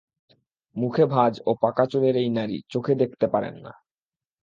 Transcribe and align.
মুখে 0.75 1.05
ভাঁজ 1.05 1.33
ও 1.45 1.51
পাকা 1.61 1.85
চুলের 1.85 2.15
এই 2.15 2.29
নারী 2.29 2.57
চোখে 2.69 2.93
দেখতে 2.95 3.25
পারেন 3.27 3.55
না। 3.65 3.73